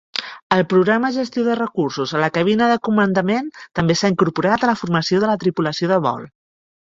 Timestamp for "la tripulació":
5.35-5.93